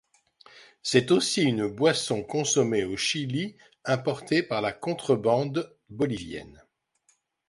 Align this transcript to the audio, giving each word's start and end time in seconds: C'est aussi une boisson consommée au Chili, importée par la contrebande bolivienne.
C'est 0.81 1.11
aussi 1.11 1.43
une 1.43 1.67
boisson 1.67 2.23
consommée 2.23 2.85
au 2.85 2.97
Chili, 2.97 3.55
importée 3.85 4.41
par 4.41 4.59
la 4.59 4.73
contrebande 4.73 5.77
bolivienne. 5.91 6.63